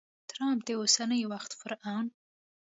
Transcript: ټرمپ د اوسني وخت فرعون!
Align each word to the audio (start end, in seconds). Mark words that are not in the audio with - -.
ټرمپ 0.29 0.59
د 0.65 0.69
اوسني 0.79 1.21
وخت 1.31 1.51
فرعون! 1.59 2.05